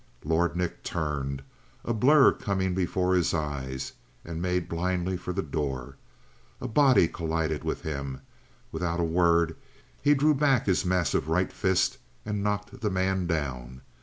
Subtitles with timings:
[0.25, 1.43] Lord Nick turned,
[1.85, 3.93] a blur coming before his eyes,
[4.25, 5.95] and made blindly for the door.
[6.59, 8.21] A body collided with him;
[8.71, 9.55] without a word
[10.01, 13.81] he drew back his massive right fist and knocked the man down.